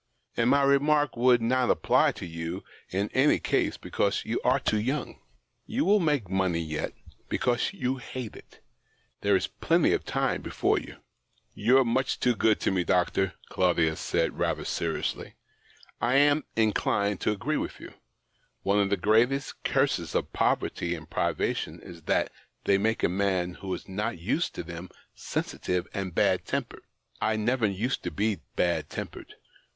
And 0.35 0.49
my 0.49 0.63
remark 0.63 1.15
would 1.15 1.43
not 1.43 1.69
apply 1.69 2.11
to 2.13 2.25
you 2.25 2.63
in 2.89 3.11
any 3.13 3.37
case, 3.37 3.77
because 3.77 4.25
you 4.25 4.41
are 4.43 4.59
too 4.59 4.79
young. 4.79 5.19
You 5.67 5.85
will 5.85 5.99
make 5.99 6.27
money 6.27 6.59
yet, 6.59 6.93
because 7.29 7.71
you 7.71 7.97
hate 7.97 8.35
it; 8.35 8.61
there 9.19 9.35
is 9.35 9.45
plenty 9.45 9.93
of 9.93 10.03
time 10.03 10.41
before 10.41 10.79
you." 10.79 10.97
"You're 11.53 11.85
much 11.85 12.19
too 12.19 12.35
good 12.35 12.59
to 12.61 12.71
me, 12.71 12.83
doctor,"' 12.83 13.33
Claudius 13.49 13.99
said 13.99 14.39
rather 14.39 14.65
seriously." 14.65 15.35
I 16.01 16.15
am 16.15 16.45
in 16.55 16.73
clined 16.73 17.19
to 17.19 17.31
agree 17.31 17.57
with 17.57 17.79
you: 17.79 17.93
one 18.63 18.79
of 18.79 18.89
the 18.89 18.97
greatest 18.97 19.61
curses 19.63 20.15
of 20.15 20.33
poverty 20.33 20.95
and 20.95 21.07
privation 21.07 21.79
is 21.79 22.01
that 22.05 22.31
they 22.63 22.79
make 22.79 23.03
a 23.03 23.07
man 23.07 23.53
who 23.53 23.71
is 23.75 23.87
not 23.87 24.17
used 24.17 24.55
to 24.55 24.63
them 24.63 24.89
sensitive 25.13 25.87
and 25.93 26.15
bad 26.15 26.43
tempered. 26.43 26.85
I 27.21 27.35
never 27.35 27.67
used 27.67 28.01
to 28.05 28.09
be 28.09 28.37
bad 28.55 28.89
tempered." 28.89 29.35